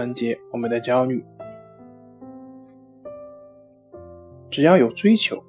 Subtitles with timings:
[0.00, 1.22] 缓解我们的焦虑。
[4.50, 5.44] 只要有追求，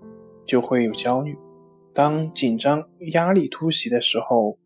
[0.46, 1.38] 就会有焦虑。
[1.94, 4.58] 当紧张、压力突袭的时候，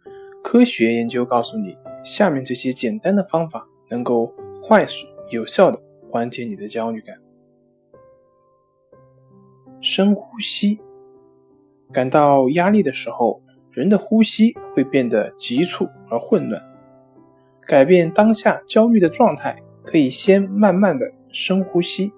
[0.43, 5.79] 科学研究告诉你，下面这些简单的方法能够快速、有效的
[6.09, 7.21] 缓解你的焦虑感。
[9.81, 10.79] 深呼吸。
[11.93, 16.59] 感到压力的时候，人的呼吸会变得急促而混乱。
[17.67, 19.61] 改变当下焦虑的状态。
[19.85, 22.11] 可以先慢慢的深呼吸，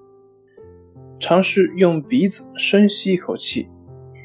[1.19, 3.67] 尝试用鼻子深吸一口气，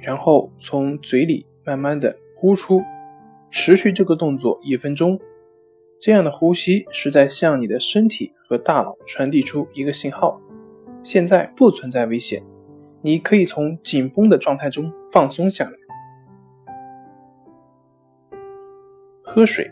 [0.03, 2.83] 然后从嘴里慢慢的呼出，
[3.51, 5.19] 持续这个动作一分钟。
[6.01, 10.41] 这样的呼吸是在向你的身体和大脑传递出一个信号：
[11.03, 12.43] 现在不存在危险，
[13.03, 15.73] 你可以从紧绷的状态中放松下来。
[19.23, 19.71] 喝水，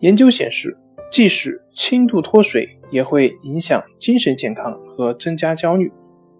[0.00, 0.78] 研究显示。
[1.12, 5.92] 即使轻度脱水，也会影响精神健康和增加焦虑。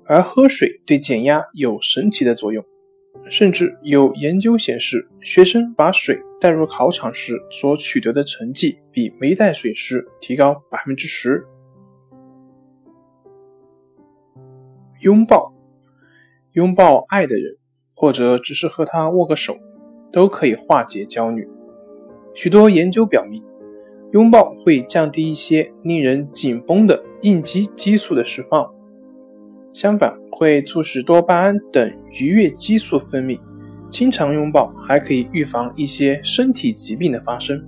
[0.06, 2.64] 而喝水对减压有神奇的作用，
[3.28, 11.44] 甚至有研究显示，学生把水带入考场时所取得的成绩，比没带水时提高百分之十。
[15.02, 15.52] 拥抱，
[16.52, 17.58] 拥抱爱的人，
[17.92, 19.54] 或者只是和他握个手，
[20.10, 21.46] 都可以化解焦虑。
[22.34, 23.44] 许多研究表明。
[24.12, 28.70] 拥抱会降低一些令人紧绷的应激激素的释放，
[29.72, 33.40] 相反会促使多巴胺等愉悦激素分泌。
[33.90, 37.62] 经常拥抱还可以预防一些身体疾病的发生。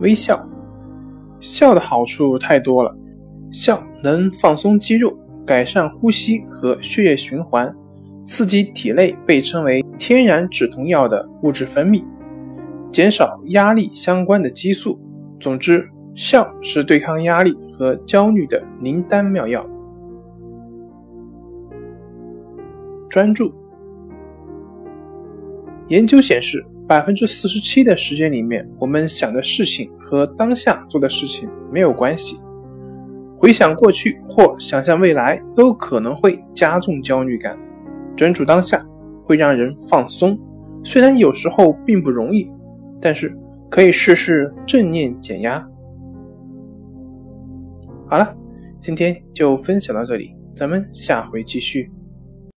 [0.00, 0.48] 微笑，
[1.40, 2.96] 笑的好处太多了，
[3.50, 7.72] 笑能放松肌肉，改善呼吸和血液循环，
[8.24, 12.04] 刺激体内被称为天然止痛药的物质分泌。
[12.94, 15.00] 减少压力相关的激素。
[15.40, 15.84] 总之，
[16.14, 19.68] 笑是对抗压力和焦虑的灵丹妙药。
[23.10, 23.52] 专注。
[25.88, 32.38] 研究显示，百分之四十七的时间里面，我们想的事情和当下做的事情没有关系。
[33.36, 37.58] 回想过去或想象未来，都可能会加重焦虑感。
[38.14, 38.86] 专注当下
[39.24, 40.38] 会让人放松，
[40.84, 42.48] 虽然有时候并不容易。
[43.04, 43.36] 但是
[43.70, 45.60] 可以试试正念减压。
[48.08, 48.34] 好了，
[48.80, 51.92] 今天就分享到这里，咱们下回继续。